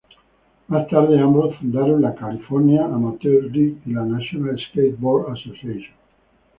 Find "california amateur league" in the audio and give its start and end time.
2.15-3.81